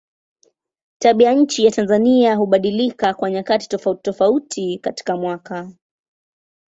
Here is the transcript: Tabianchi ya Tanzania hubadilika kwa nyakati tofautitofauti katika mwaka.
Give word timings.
Tabianchi 0.99 1.65
ya 1.65 1.71
Tanzania 1.71 2.35
hubadilika 2.35 3.13
kwa 3.13 3.29
nyakati 3.31 3.67
tofautitofauti 3.69 4.77
katika 4.77 5.17
mwaka. 5.17 5.71